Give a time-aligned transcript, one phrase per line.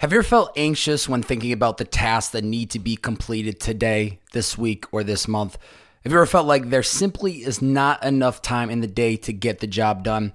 [0.00, 3.60] Have you ever felt anxious when thinking about the tasks that need to be completed
[3.60, 5.58] today, this week, or this month?
[6.04, 9.30] Have you ever felt like there simply is not enough time in the day to
[9.34, 10.32] get the job done?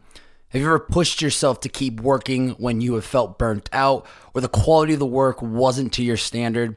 [0.49, 4.05] Have you ever pushed yourself to keep working when you have felt burnt out
[4.35, 6.75] or the quality of the work wasn't to your standard?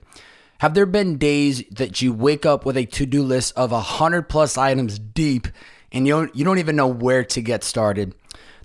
[0.61, 4.31] Have there been days that you wake up with a to do list of 100
[4.31, 5.47] plus items deep
[5.93, 8.15] and you don't, you don't even know where to get started?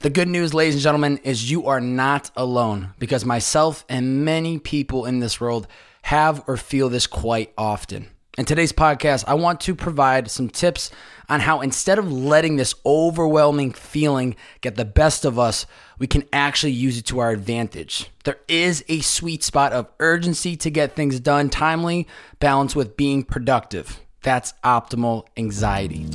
[0.03, 4.59] The good news, ladies and gentlemen, is you are not alone because myself and many
[4.59, 5.65] people in this world
[6.01, 8.09] have or feel this quite often.
[8.37, 10.91] In today's podcast, I want to provide some tips
[11.29, 15.65] on how instead of letting this overwhelming feeling get the best of us,
[15.97, 18.11] we can actually use it to our advantage.
[18.25, 22.09] There is a sweet spot of urgency to get things done timely,
[22.41, 24.01] balanced with being productive.
[24.21, 26.07] That's optimal anxiety.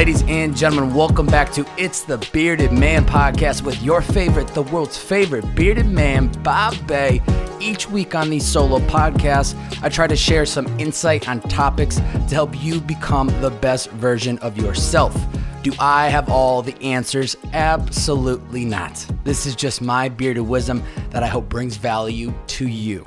[0.00, 4.62] Ladies and gentlemen, welcome back to It's the Bearded Man podcast with your favorite, the
[4.62, 7.20] world's favorite bearded man, Bob Bay.
[7.60, 12.34] Each week on these solo podcasts, I try to share some insight on topics to
[12.34, 15.14] help you become the best version of yourself.
[15.62, 17.36] Do I have all the answers?
[17.52, 19.06] Absolutely not.
[19.24, 23.04] This is just my bearded wisdom that I hope brings value to you.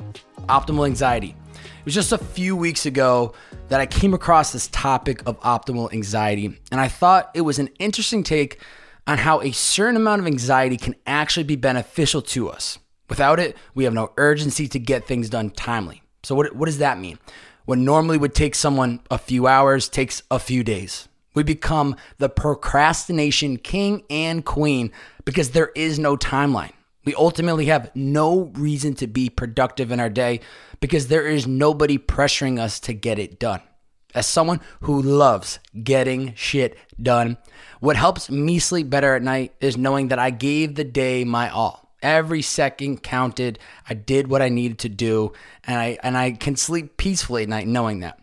[0.47, 1.35] Optimal anxiety.
[1.63, 3.33] It was just a few weeks ago
[3.69, 7.69] that I came across this topic of optimal anxiety, and I thought it was an
[7.79, 8.59] interesting take
[9.07, 12.79] on how a certain amount of anxiety can actually be beneficial to us.
[13.09, 16.01] Without it, we have no urgency to get things done timely.
[16.23, 17.19] So, what, what does that mean?
[17.65, 21.07] What normally would take someone a few hours takes a few days.
[21.33, 24.91] We become the procrastination king and queen
[25.25, 26.71] because there is no timeline.
[27.05, 30.39] We ultimately have no reason to be productive in our day
[30.79, 33.61] because there is nobody pressuring us to get it done.
[34.15, 37.37] As someone who loves getting shit done,
[37.79, 41.49] what helps me sleep better at night is knowing that I gave the day my
[41.49, 41.91] all.
[42.01, 43.59] Every second counted.
[43.89, 45.31] I did what I needed to do,
[45.63, 48.19] and I and I can sleep peacefully at night knowing that.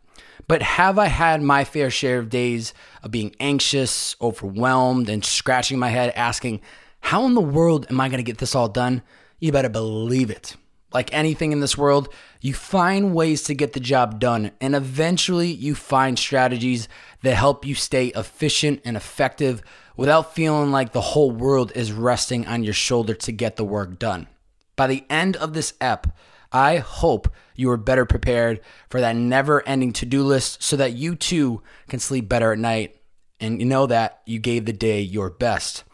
[0.46, 5.78] But have I had my fair share of days of being anxious, overwhelmed, and scratching
[5.78, 6.60] my head asking,
[7.00, 9.02] how in the world am I going to get this all done?
[9.38, 10.56] You better believe it.
[10.92, 15.50] Like anything in this world, you find ways to get the job done, and eventually
[15.50, 16.88] you find strategies
[17.22, 19.62] that help you stay efficient and effective
[19.96, 23.98] without feeling like the whole world is resting on your shoulder to get the work
[23.98, 24.26] done.
[24.74, 26.08] By the end of this ep,
[26.52, 30.94] I hope you are better prepared for that never ending to do list so that
[30.94, 32.96] you too can sleep better at night
[33.38, 35.84] and you know that you gave the day your best.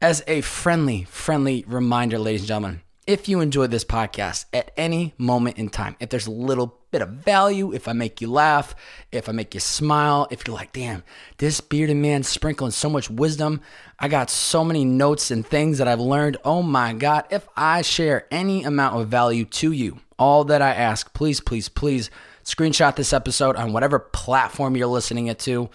[0.00, 5.12] As a friendly, friendly reminder, ladies and gentlemen, if you enjoyed this podcast at any
[5.18, 8.76] moment in time, if there's a little bit of value, if I make you laugh,
[9.10, 11.02] if I make you smile, if you're like, damn,
[11.38, 13.60] this bearded man sprinkling so much wisdom,
[13.98, 16.36] I got so many notes and things that I've learned.
[16.44, 20.74] Oh my God, if I share any amount of value to you, all that I
[20.74, 22.08] ask, please, please, please
[22.44, 25.70] screenshot this episode on whatever platform you're listening it to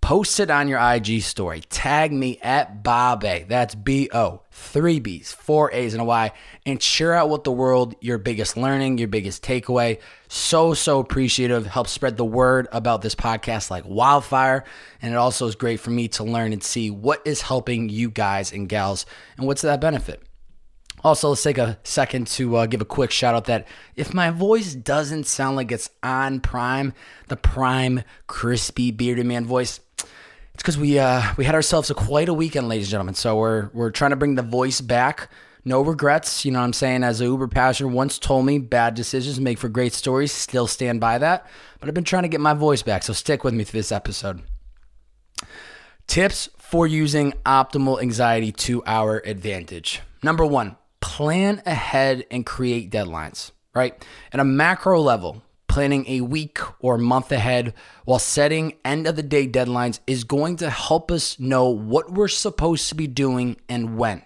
[0.00, 1.60] Post it on your IG story.
[1.60, 3.46] Tag me at Bobe.
[3.46, 6.32] That's B O, three B's, four A's, and a Y.
[6.66, 10.00] And share out with the world your biggest learning, your biggest takeaway.
[10.28, 11.66] So, so appreciative.
[11.66, 14.64] Help spread the word about this podcast like wildfire.
[15.02, 18.10] And it also is great for me to learn and see what is helping you
[18.10, 19.06] guys and gals
[19.36, 20.22] and what's that benefit.
[21.02, 23.66] Also, let's take a second to uh, give a quick shout out that
[23.96, 26.92] if my voice doesn't sound like it's on prime,
[27.28, 29.80] the prime, crispy, bearded man voice,
[30.60, 33.14] it's because we uh, we had ourselves a quite a weekend, ladies and gentlemen.
[33.14, 35.30] So we're we're trying to bring the voice back.
[35.64, 37.02] No regrets, you know what I'm saying?
[37.02, 40.32] As a Uber passenger once told me, bad decisions make for great stories.
[40.32, 41.46] Still stand by that.
[41.78, 43.90] But I've been trying to get my voice back, so stick with me through this
[43.90, 44.42] episode.
[46.06, 50.02] Tips for using optimal anxiety to our advantage.
[50.22, 54.04] Number one, plan ahead and create deadlines, right?
[54.30, 57.72] At a macro level, planning a week or month ahead
[58.04, 62.26] while setting end of the day deadlines is going to help us know what we're
[62.26, 64.18] supposed to be doing and when.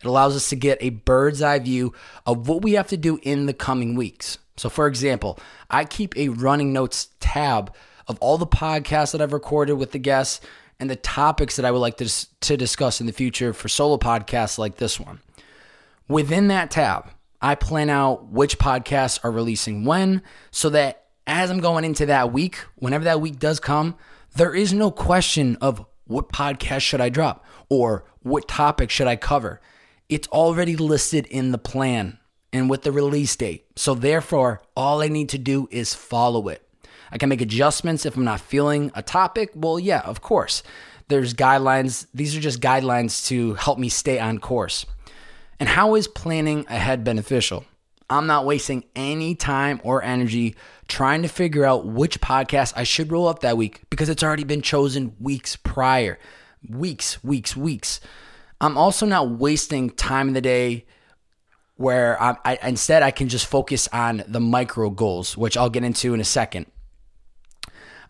[0.00, 1.94] It allows us to get a bird's eye view
[2.26, 4.38] of what we have to do in the coming weeks.
[4.56, 5.38] So, for example,
[5.70, 7.72] I keep a running notes tab
[8.08, 10.40] of all the podcasts that I've recorded with the guests
[10.80, 13.96] and the topics that I would like to, to discuss in the future for solo
[13.96, 15.20] podcasts like this one.
[16.08, 17.10] Within that tab,
[17.40, 22.32] I plan out which podcasts are releasing when so that as I'm going into that
[22.32, 23.96] week, whenever that week does come,
[24.34, 29.16] there is no question of what podcast should I drop or what topic should I
[29.16, 29.60] cover.
[30.08, 32.18] It's already listed in the plan
[32.52, 33.64] and with the release date.
[33.76, 36.66] So therefore, all I need to do is follow it.
[37.12, 39.50] I can make adjustments if I'm not feeling a topic.
[39.54, 40.62] Well, yeah, of course.
[41.08, 42.06] There's guidelines.
[42.14, 44.86] These are just guidelines to help me stay on course.
[45.60, 47.66] And how is planning ahead beneficial?
[48.08, 50.56] I'm not wasting any time or energy
[50.88, 54.42] trying to figure out which podcast I should roll up that week because it's already
[54.42, 56.18] been chosen weeks prior.
[56.68, 58.00] Weeks, weeks, weeks.
[58.60, 60.86] I'm also not wasting time in the day
[61.76, 65.84] where I, I, instead I can just focus on the micro goals, which I'll get
[65.84, 66.66] into in a second.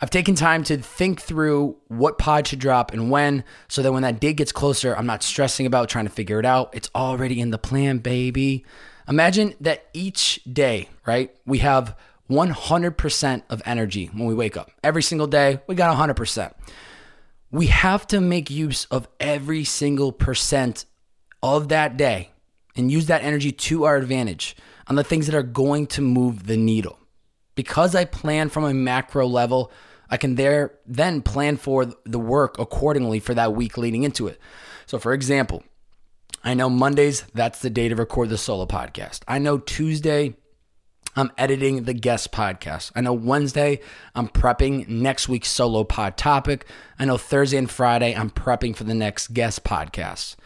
[0.03, 4.03] I've taken time to think through what pod should drop and when, so that when
[4.03, 6.75] that date gets closer, I'm not stressing about trying to figure it out.
[6.75, 8.65] It's already in the plan, baby.
[9.07, 11.97] Imagine that each day, right, we have
[12.31, 14.71] 100% of energy when we wake up.
[14.83, 16.53] Every single day, we got 100%.
[17.51, 20.87] We have to make use of every single percent
[21.43, 22.31] of that day
[22.77, 24.57] and use that energy to our advantage
[24.87, 26.99] on the things that are going to move the needle.
[27.57, 29.73] Because I plan from a macro level,
[30.11, 34.39] I can there then plan for the work accordingly for that week leading into it.
[34.87, 35.63] So for example,
[36.43, 39.21] I know Mondays, that's the day to record the solo podcast.
[39.29, 40.35] I know Tuesday,
[41.15, 42.93] I'm editing the guest podcast.
[42.95, 43.81] I know Wednesday,
[44.15, 46.67] I'm prepping next week's solo pod topic.
[46.99, 50.37] I know Thursday and Friday, I'm prepping for the next guest podcast.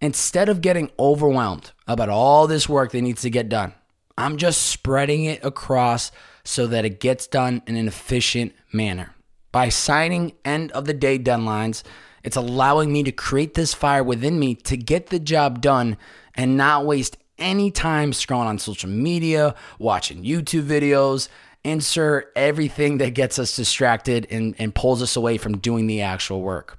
[0.00, 3.74] Instead of getting overwhelmed about all this work that needs to get done,
[4.16, 6.12] I'm just spreading it across
[6.44, 9.14] so that it gets done in an efficient manner.
[9.50, 11.82] By signing end of the day deadlines,
[12.22, 15.96] it's allowing me to create this fire within me to get the job done
[16.34, 21.28] and not waste any time scrolling on social media, watching YouTube videos,
[21.64, 26.40] insert everything that gets us distracted and, and pulls us away from doing the actual
[26.42, 26.78] work.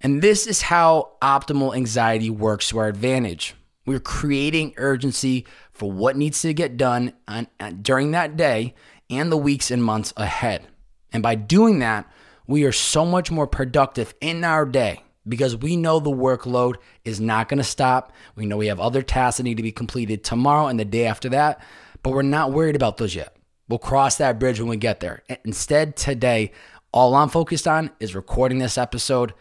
[0.00, 3.54] And this is how optimal anxiety works to our advantage.
[3.84, 7.48] We're creating urgency for what needs to get done on,
[7.82, 8.74] during that day
[9.10, 10.66] and the weeks and months ahead.
[11.12, 12.10] And by doing that,
[12.46, 17.20] we are so much more productive in our day because we know the workload is
[17.20, 18.12] not going to stop.
[18.34, 21.06] We know we have other tasks that need to be completed tomorrow and the day
[21.06, 21.60] after that,
[22.02, 23.36] but we're not worried about those yet.
[23.68, 25.22] We'll cross that bridge when we get there.
[25.44, 26.52] Instead, today,
[26.92, 29.34] all I'm focused on is recording this episode,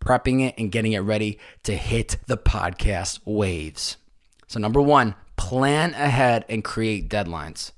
[0.00, 3.98] prepping it, and getting it ready to hit the podcast waves.
[4.48, 7.70] So, number one, plan ahead and create deadlines.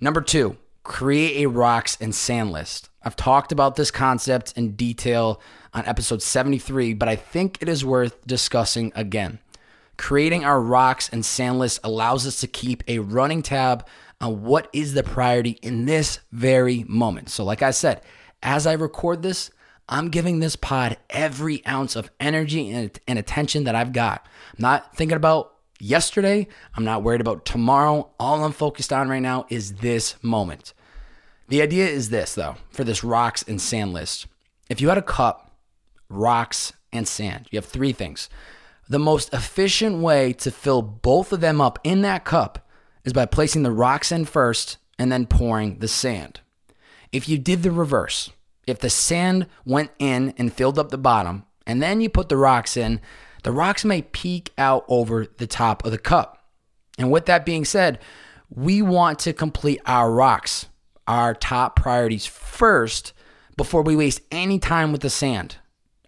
[0.00, 2.88] Number two, create a rocks and sand list.
[3.02, 5.40] I've talked about this concept in detail
[5.74, 9.40] on episode 73, but I think it is worth discussing again.
[9.96, 13.86] Creating our rocks and sand list allows us to keep a running tab
[14.20, 17.28] on what is the priority in this very moment.
[17.28, 18.02] So, like I said,
[18.42, 19.50] as I record this,
[19.88, 24.26] I'm giving this pod every ounce of energy and, and attention that I've got.
[24.56, 26.48] I'm not thinking about yesterday.
[26.74, 28.10] I'm not worried about tomorrow.
[28.18, 30.72] All I'm focused on right now is this moment.
[31.48, 34.26] The idea is this, though, for this rocks and sand list.
[34.68, 35.56] If you had a cup,
[36.08, 38.28] rocks, and sand, you have three things.
[38.88, 42.66] The most efficient way to fill both of them up in that cup
[43.04, 46.40] is by placing the rocks in first and then pouring the sand.
[47.12, 48.30] If you did the reverse,
[48.66, 52.36] if the sand went in and filled up the bottom, and then you put the
[52.36, 53.00] rocks in,
[53.42, 56.44] the rocks may peek out over the top of the cup.
[56.98, 57.98] And with that being said,
[58.50, 60.66] we want to complete our rocks,
[61.06, 63.12] our top priorities first
[63.56, 65.56] before we waste any time with the sand,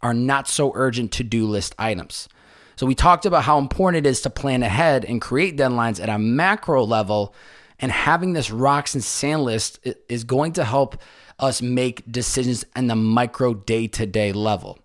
[0.02, 2.28] our not so urgent to do list items.
[2.76, 6.08] So, we talked about how important it is to plan ahead and create deadlines at
[6.08, 7.34] a macro level.
[7.78, 11.00] And having this rocks and sand list is going to help
[11.38, 14.78] us make decisions in the micro day to day level.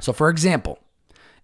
[0.00, 0.78] So, for example,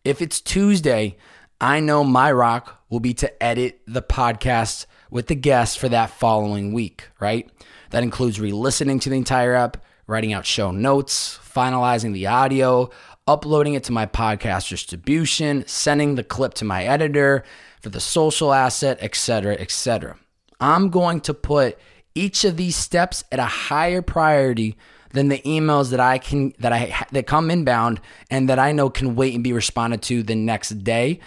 [0.05, 1.17] if it's Tuesday,
[1.61, 6.11] I know my rock will be to edit the podcast with the guests for that
[6.11, 7.51] following week, right?
[7.91, 12.91] That includes re listening to the entire app, writing out show notes, finalizing the audio,
[13.27, 17.45] uploading it to my podcast distribution, sending the clip to my editor
[17.81, 20.17] for the social asset, etc., etc.
[20.61, 21.79] I'm going to put
[22.15, 24.77] each of these steps at a higher priority
[25.11, 28.01] than the emails that I can that I that come inbound
[28.31, 31.21] and that I know can wait and be responded to the next day.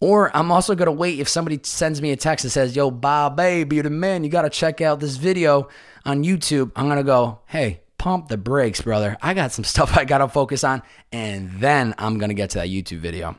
[0.00, 3.36] Or I'm also gonna wait if somebody sends me a text that says, "Yo, Bob,
[3.36, 4.24] baby, you're the man.
[4.24, 5.68] You gotta check out this video
[6.04, 9.16] on YouTube." I'm gonna go, "Hey, pump the brakes, brother.
[9.22, 12.68] I got some stuff I gotta focus on, and then I'm gonna get to that
[12.68, 13.36] YouTube video."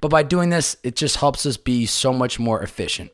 [0.00, 3.10] But by doing this, it just helps us be so much more efficient.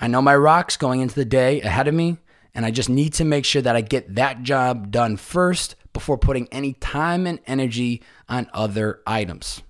[0.00, 2.18] I know my rocks going into the day ahead of me,
[2.54, 6.18] and I just need to make sure that I get that job done first before
[6.18, 9.62] putting any time and energy on other items.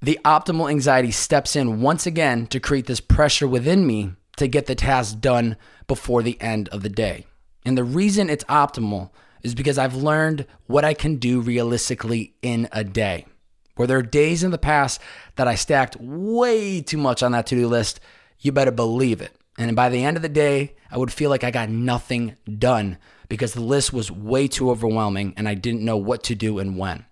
[0.00, 4.66] The optimal anxiety steps in once again to create this pressure within me to get
[4.66, 5.56] the task done
[5.88, 7.26] before the end of the day.
[7.64, 9.10] And the reason it's optimal
[9.42, 13.26] is because I've learned what I can do realistically in a day.
[13.74, 15.00] Where there are days in the past
[15.36, 18.00] that I stacked way too much on that to do list,
[18.40, 19.32] you better believe it.
[19.56, 22.98] And by the end of the day, I would feel like I got nothing done
[23.28, 26.78] because the list was way too overwhelming and I didn't know what to do and
[26.78, 27.04] when.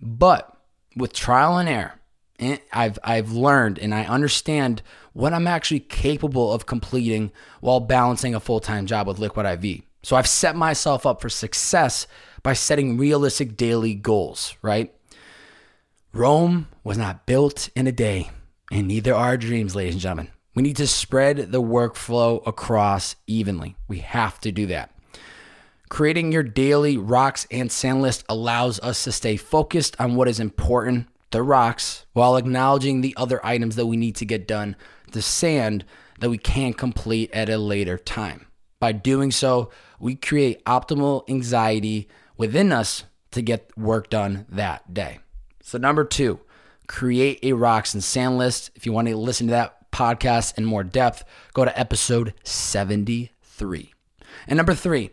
[0.00, 0.56] But
[0.96, 1.94] with trial and error,
[2.38, 4.82] eh, I've I've learned and I understand
[5.12, 9.82] what I'm actually capable of completing while balancing a full-time job with Liquid IV.
[10.02, 12.06] So I've set myself up for success
[12.42, 14.94] by setting realistic daily goals, right?
[16.12, 18.30] Rome was not built in a day,
[18.70, 20.28] and neither are dreams, ladies and gentlemen.
[20.58, 23.76] We need to spread the workflow across evenly.
[23.86, 24.90] We have to do that.
[25.88, 30.40] Creating your daily rocks and sand list allows us to stay focused on what is
[30.40, 34.74] important, the rocks, while acknowledging the other items that we need to get done,
[35.12, 35.84] the sand
[36.18, 38.48] that we can complete at a later time.
[38.80, 45.20] By doing so, we create optimal anxiety within us to get work done that day.
[45.62, 46.40] So, number two,
[46.88, 48.72] create a rocks and sand list.
[48.74, 53.92] If you want to listen to that podcast in more depth, go to episode 73.
[54.46, 55.10] And number three,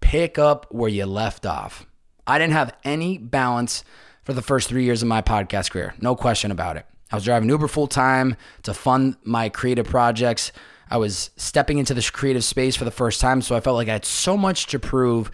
[0.00, 1.86] pick up where you left off.
[2.26, 3.84] I didn't have any balance
[4.24, 6.86] for the first three years of my podcast career, no question about it.
[7.10, 10.50] I was driving Uber full time to fund my creative projects.
[10.90, 13.88] I was stepping into this creative space for the first time, so I felt like
[13.88, 15.30] I had so much to prove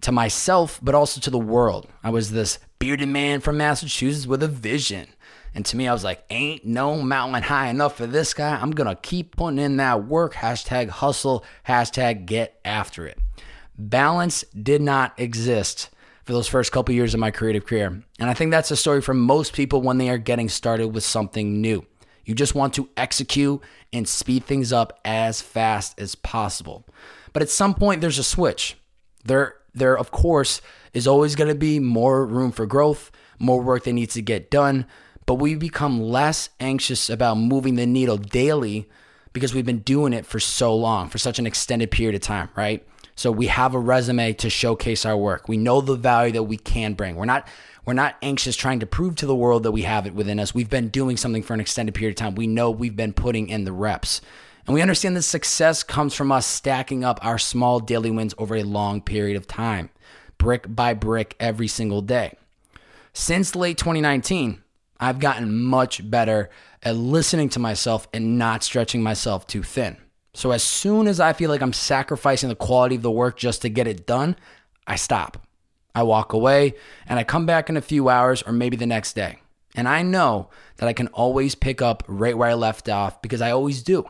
[0.00, 1.88] to myself, but also to the world.
[2.02, 5.08] I was this bearded man from Massachusetts with a vision.
[5.54, 8.56] And to me, I was like, ain't no mountain high enough for this guy.
[8.56, 10.34] I'm going to keep putting in that work.
[10.34, 13.18] Hashtag hustle, hashtag get after it.
[13.76, 15.90] Balance did not exist
[16.24, 17.86] for those first couple years of my creative career.
[17.86, 21.02] And I think that's a story for most people when they are getting started with
[21.02, 21.84] something new.
[22.24, 23.60] You just want to execute
[23.92, 26.86] and speed things up as fast as possible.
[27.32, 28.76] But at some point, there's a switch.
[29.24, 30.60] There, there of course,
[30.92, 34.50] is always going to be more room for growth, more work that needs to get
[34.50, 34.86] done.
[35.30, 38.88] But we become less anxious about moving the needle daily
[39.32, 42.48] because we've been doing it for so long, for such an extended period of time,
[42.56, 42.84] right?
[43.14, 45.48] So we have a resume to showcase our work.
[45.48, 47.14] We know the value that we can bring.
[47.14, 47.46] We're not
[47.84, 50.52] we're not anxious trying to prove to the world that we have it within us.
[50.52, 52.34] We've been doing something for an extended period of time.
[52.34, 54.20] We know we've been putting in the reps.
[54.66, 58.56] And we understand that success comes from us stacking up our small daily wins over
[58.56, 59.90] a long period of time,
[60.38, 62.36] brick by brick every single day.
[63.12, 64.64] Since late 2019,
[65.00, 66.50] I've gotten much better
[66.82, 69.96] at listening to myself and not stretching myself too thin.
[70.34, 73.62] So as soon as I feel like I'm sacrificing the quality of the work just
[73.62, 74.36] to get it done,
[74.86, 75.44] I stop.
[75.94, 76.74] I walk away
[77.06, 79.38] and I come back in a few hours or maybe the next day.
[79.74, 83.40] And I know that I can always pick up right where I left off because
[83.40, 84.06] I always do.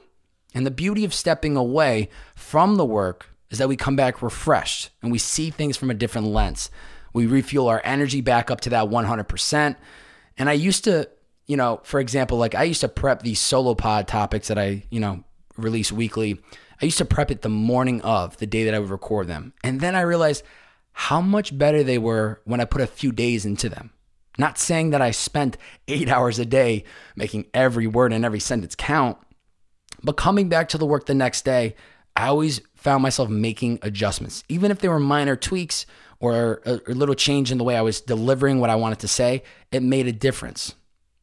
[0.55, 4.91] And the beauty of stepping away from the work is that we come back refreshed
[5.03, 6.71] and we see things from a different lens.
[7.13, 9.77] We refuel our energy back up to that 100%.
[10.41, 11.07] And I used to,
[11.47, 14.85] you know, for example, like I used to prep these solo pod topics that I,
[14.89, 15.23] you know,
[15.59, 16.41] release weekly.
[16.81, 19.53] I used to prep it the morning of the day that I would record them.
[19.63, 20.43] And then I realized
[20.93, 23.91] how much better they were when I put a few days into them.
[24.39, 26.85] Not saying that I spent eight hours a day
[27.17, 29.19] making every word and every sentence count,
[30.03, 31.75] but coming back to the work the next day,
[32.17, 35.85] I always found myself making adjustments, even if they were minor tweaks
[36.21, 39.09] or a, a little change in the way I was delivering what I wanted to
[39.09, 40.75] say, it made a difference.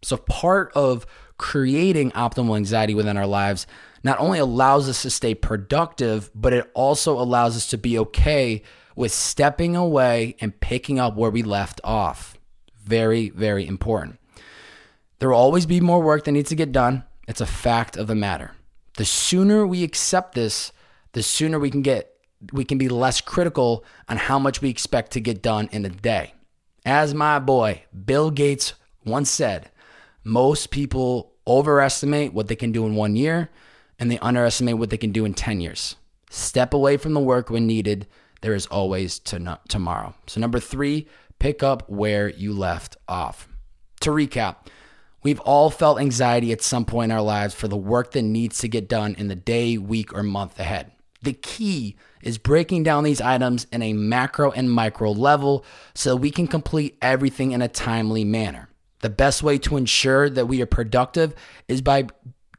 [0.02, 1.06] So, part of
[1.38, 3.68] creating optimal anxiety within our lives
[4.04, 8.64] not only allows us to stay productive, but it also allows us to be okay
[8.96, 12.38] with stepping away and picking up where we left off.
[12.84, 14.20] Very, very important.
[15.20, 17.04] There will always be more work that needs to get done.
[17.28, 18.52] It's a fact of the matter.
[18.98, 20.72] The sooner we accept this,
[21.12, 22.17] the sooner we can get
[22.52, 25.90] we can be less critical on how much we expect to get done in a
[25.90, 26.34] day.
[26.86, 28.74] As my boy Bill Gates
[29.06, 29.72] once said,
[30.24, 33.50] most people overestimate what they can do in 1 year
[34.00, 35.96] and they underestimate what they can do in 10 years.
[36.30, 38.08] Step away from the work when needed
[38.42, 40.14] there is always to tomorrow.
[40.28, 41.08] So, number three,
[41.40, 43.48] pick up where you left off.
[44.02, 44.68] To recap,
[45.24, 48.60] we've all felt anxiety at some point in our lives for the work that needs
[48.60, 50.92] to get done in the day, week, or month ahead.
[51.22, 56.32] The key is breaking down these items in a macro and micro level so we
[56.32, 58.70] can complete everything in a timely manner.
[59.02, 61.36] The best way to ensure that we are productive
[61.68, 62.08] is by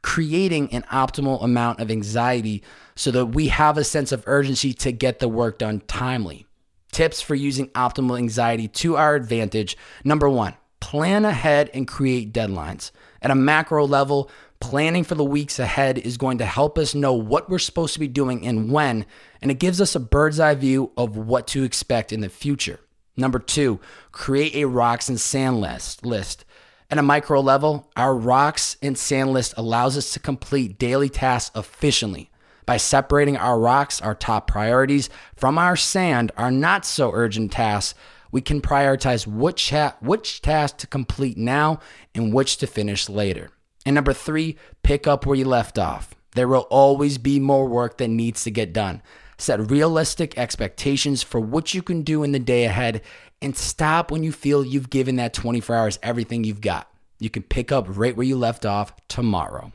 [0.01, 2.63] creating an optimal amount of anxiety
[2.95, 6.45] so that we have a sense of urgency to get the work done timely.
[6.91, 9.77] Tips for using optimal anxiety to our advantage.
[10.03, 12.91] Number one, plan ahead and create deadlines.
[13.21, 14.29] At a macro level,
[14.61, 17.99] Planning for the weeks ahead is going to help us know what we're supposed to
[17.99, 19.05] be doing and when,
[19.41, 22.79] and it gives us a bird's eye view of what to expect in the future.
[23.15, 23.79] Number two,
[24.11, 26.05] create a rocks and sand list.
[26.05, 26.45] list.
[26.91, 31.55] At a micro level, our rocks and sand list allows us to complete daily tasks
[31.55, 32.29] efficiently.
[32.65, 37.97] By separating our rocks, our top priorities, from our sand, our not so urgent tasks,
[38.31, 41.79] we can prioritize which, ha- which task to complete now
[42.13, 43.51] and which to finish later.
[43.85, 46.13] And number three, pick up where you left off.
[46.35, 49.01] There will always be more work that needs to get done.
[49.37, 53.01] Set realistic expectations for what you can do in the day ahead
[53.41, 56.91] and stop when you feel you've given that 24 hours everything you've got.
[57.19, 59.71] You can pick up right where you left off tomorrow.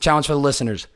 [0.00, 0.86] Challenge for the listeners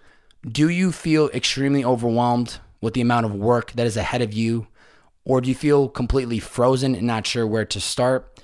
[0.49, 4.69] Do you feel extremely overwhelmed with the amount of work that is ahead of you?
[5.25, 8.36] Or do you feel completely frozen and not sure where to start?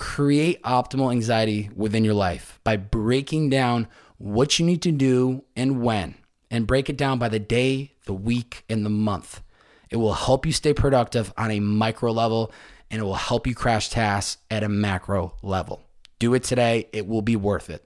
[0.00, 5.82] Create optimal anxiety within your life by breaking down what you need to do and
[5.82, 6.14] when,
[6.50, 9.42] and break it down by the day, the week, and the month.
[9.90, 12.50] It will help you stay productive on a micro level
[12.90, 15.82] and it will help you crash tasks at a macro level.
[16.18, 17.84] Do it today, it will be worth it.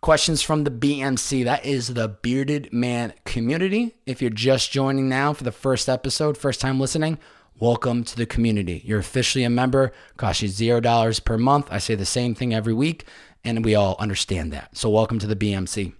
[0.00, 1.44] Questions from the BMC.
[1.44, 3.96] That is the Bearded Man community.
[4.06, 7.18] If you're just joining now for the first episode, first time listening,
[7.64, 8.82] Welcome to the community.
[8.84, 11.66] You're officially a member, costs you zero dollars per month.
[11.70, 13.06] I say the same thing every week,
[13.42, 14.76] and we all understand that.
[14.76, 15.94] So, welcome to the BMC.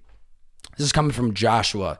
[0.76, 1.98] This is coming from Joshua.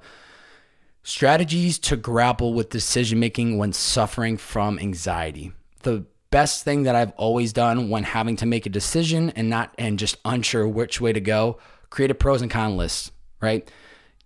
[1.02, 5.52] Strategies to grapple with decision making when suffering from anxiety.
[5.82, 9.74] The best thing that I've always done when having to make a decision and not
[9.78, 13.66] and just unsure which way to go, create a pros and cons list, right?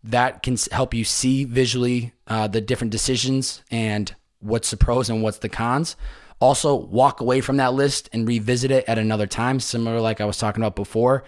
[0.02, 5.22] That can help you see visually uh, the different decisions and what's the pros and
[5.22, 5.96] what's the cons.
[6.40, 10.24] Also, walk away from that list and revisit it at another time, similar like I
[10.24, 11.24] was talking about before.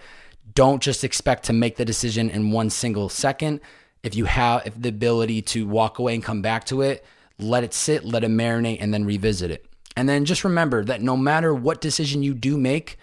[0.53, 3.59] Don't just expect to make the decision in one single second.
[4.03, 7.05] If you have if the ability to walk away and come back to it,
[7.37, 9.65] let it sit, let it marinate, and then revisit it.
[9.97, 12.97] And then just remember that no matter what decision you do make,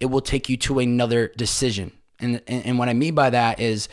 [0.00, 1.92] it will take you to another decision.
[2.20, 3.88] And, and, and what I mean by that is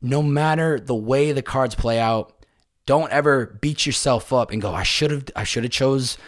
[0.00, 2.41] no matter the way the cards play out,
[2.86, 6.18] don't ever beat yourself up and go, I should have I should have chose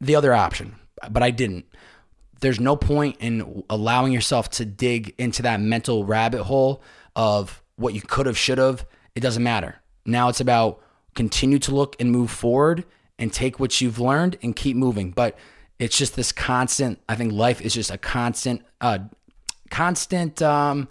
[0.00, 0.76] the other option,
[1.10, 1.66] but I didn't.
[2.40, 6.82] There's no point in allowing yourself to dig into that mental rabbit hole
[7.16, 8.86] of what you could have, should have.
[9.16, 9.80] It doesn't matter.
[10.06, 10.80] Now it's about
[11.16, 12.84] continue to look and move forward
[13.18, 15.10] and take what you've learned and keep moving.
[15.10, 15.36] But
[15.80, 17.00] it's just this constant.
[17.08, 19.00] I think life is just a constant, uh,
[19.70, 20.88] constant um,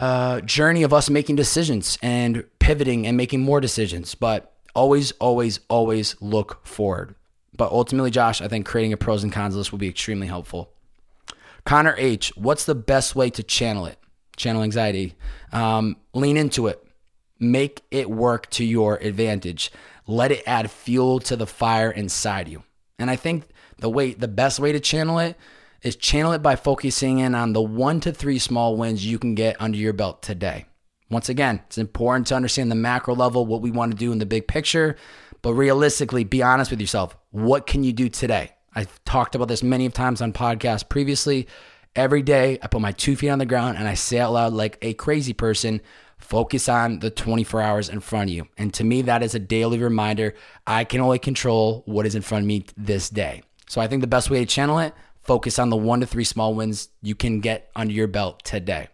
[0.00, 4.14] uh, journey of us making decisions and pivoting and making more decisions.
[4.14, 7.14] But always, always, always look forward.
[7.56, 10.70] But ultimately, Josh, I think creating a pros and cons list will be extremely helpful.
[11.64, 13.98] Connor H, what's the best way to channel it?
[14.36, 15.14] Channel anxiety.
[15.52, 16.82] Um, lean into it.
[17.40, 19.72] Make it work to your advantage.
[20.06, 22.62] Let it add fuel to the fire inside you.
[22.98, 25.36] And I think the way the best way to channel it
[25.82, 29.34] is channel it by focusing in on the one to three small wins you can
[29.34, 30.66] get under your belt today.
[31.10, 34.18] Once again, it's important to understand the macro level, what we want to do in
[34.18, 34.96] the big picture,
[35.42, 37.16] but realistically, be honest with yourself.
[37.30, 38.52] What can you do today?
[38.74, 41.46] I've talked about this many times on podcasts previously.
[41.94, 44.52] Every day, I put my two feet on the ground and I say out loud,
[44.52, 45.80] like a crazy person,
[46.18, 48.48] focus on the 24 hours in front of you.
[48.58, 50.34] And to me, that is a daily reminder.
[50.66, 53.42] I can only control what is in front of me this day.
[53.68, 54.94] So I think the best way to channel it,
[55.26, 58.88] Focus on the one to three small wins you can get under your belt today.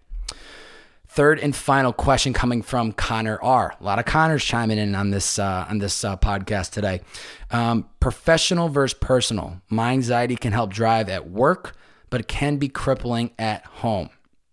[1.09, 3.75] Third and final question coming from Connor R.
[3.79, 7.03] A lot of Connors chiming in on this uh, on this uh, podcast today.
[7.51, 9.61] Um, professional versus personal.
[9.69, 11.77] My anxiety can help drive at work,
[12.09, 14.09] but it can be crippling at home.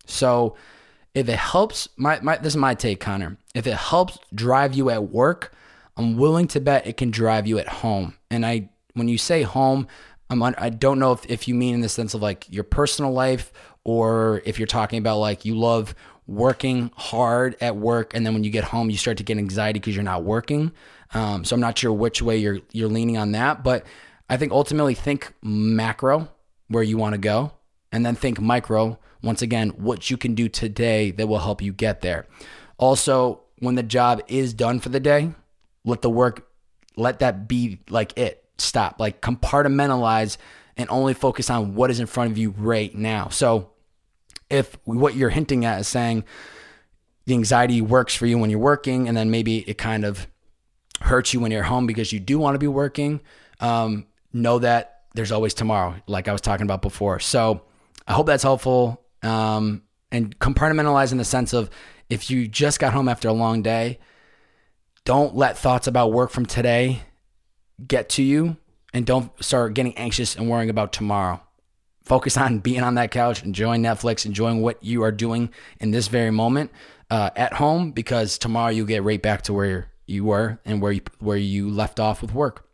[0.05, 0.57] So,
[1.13, 3.37] if it helps, my, my this is my take, Connor.
[3.55, 5.53] If it helps drive you at work,
[5.95, 8.15] I'm willing to bet it can drive you at home.
[8.29, 9.87] And I, when you say home,
[10.29, 12.63] I'm on, I don't know if, if you mean in the sense of like your
[12.63, 13.51] personal life
[13.83, 15.95] or if you're talking about like you love
[16.27, 19.79] working hard at work and then when you get home you start to get anxiety
[19.79, 20.71] because you're not working.
[21.13, 23.85] Um, so I'm not sure which way you're you're leaning on that, but
[24.29, 26.29] I think ultimately think macro
[26.67, 27.51] where you want to go
[27.91, 31.73] and then think micro once again what you can do today that will help you
[31.73, 32.27] get there.
[32.77, 35.33] Also, when the job is done for the day,
[35.83, 36.47] let the work
[36.95, 40.37] let that be like it stop, like compartmentalize
[40.77, 43.27] and only focus on what is in front of you right now.
[43.29, 43.71] So,
[44.49, 46.23] if what you're hinting at is saying
[47.25, 50.27] the anxiety works for you when you're working, and then maybe it kind of
[51.01, 53.19] hurts you when you're home because you do want to be working,
[53.59, 57.19] um, know that there's always tomorrow, like I was talking about before.
[57.19, 57.61] So,
[58.07, 59.03] I hope that's helpful.
[59.21, 61.69] Um, and compartmentalize in the sense of
[62.09, 63.99] if you just got home after a long day,
[65.05, 67.03] don't let thoughts about work from today
[67.87, 68.57] get to you
[68.93, 71.41] and don't start getting anxious and worrying about tomorrow.
[72.03, 76.07] Focus on being on that couch, enjoying Netflix, enjoying what you are doing in this
[76.07, 76.71] very moment
[77.11, 80.91] uh, at home because tomorrow you'll get right back to where you were and where
[80.91, 82.65] you, where you left off with work.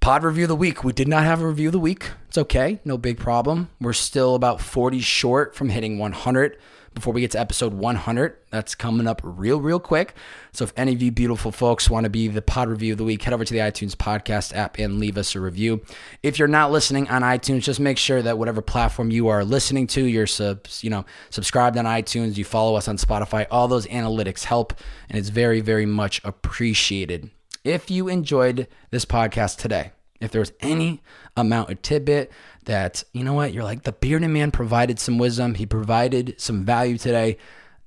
[0.00, 0.84] Pod review of the week.
[0.84, 2.10] We did not have a review of the week.
[2.28, 3.68] It's okay, no big problem.
[3.80, 6.56] We're still about 40 short from hitting 100
[6.94, 8.36] before we get to episode 100.
[8.50, 10.14] That's coming up real, real quick.
[10.52, 13.04] So if any of you beautiful folks want to be the pod review of the
[13.04, 15.82] week, head over to the iTunes podcast app and leave us a review.
[16.22, 19.86] If you're not listening on iTunes, just make sure that whatever platform you are listening
[19.88, 23.46] to, you're subs, you know, subscribed on iTunes, you follow us on Spotify.
[23.50, 24.74] All those analytics help,
[25.08, 27.30] and it's very, very much appreciated.
[27.64, 31.02] If you enjoyed this podcast today, if there was any
[31.36, 32.32] amount of tidbit
[32.64, 36.64] that, you know what, you're like, the bearded man provided some wisdom, he provided some
[36.64, 37.36] value today,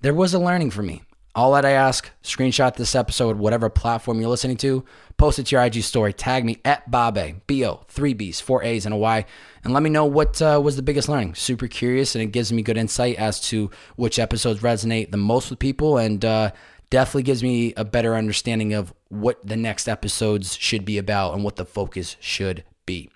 [0.01, 1.03] there was a learning for me.
[1.33, 4.83] All that I ask, screenshot this episode, whatever platform you're listening to,
[5.15, 8.61] post it to your IG story, tag me at Babe, B O, three B's, four
[8.63, 9.25] A's, and a Y,
[9.63, 11.35] and let me know what uh, was the biggest learning.
[11.35, 15.49] Super curious, and it gives me good insight as to which episodes resonate the most
[15.49, 16.51] with people, and uh,
[16.89, 21.43] definitely gives me a better understanding of what the next episodes should be about and
[21.43, 23.09] what the focus should be.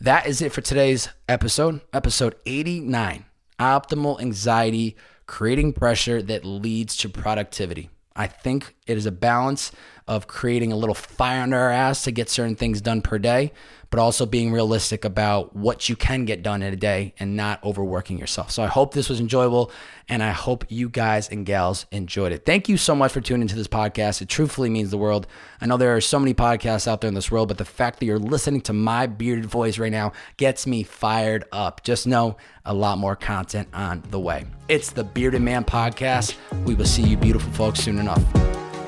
[0.00, 3.24] That is it for today's episode, episode 89
[3.60, 7.88] Optimal Anxiety Creating Pressure That Leads to Productivity.
[8.16, 9.70] I think it is a balance
[10.08, 13.52] of creating a little fire under our ass to get certain things done per day,
[13.92, 17.62] but also being realistic about what you can get done in a day and not
[17.62, 18.50] overworking yourself.
[18.50, 19.70] So I hope this was enjoyable
[20.08, 22.46] and I hope you guys and gals enjoyed it.
[22.46, 24.22] Thank you so much for tuning into this podcast.
[24.22, 25.26] It truthfully means the world.
[25.60, 28.00] I know there are so many podcasts out there in this world, but the fact
[28.00, 31.84] that you're listening to my bearded voice right now gets me fired up.
[31.84, 34.46] Just know a lot more content on the way.
[34.68, 36.34] It's the Bearded Man Podcast.
[36.64, 38.24] We will see you beautiful folks soon enough.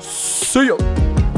[0.01, 1.34] See ya.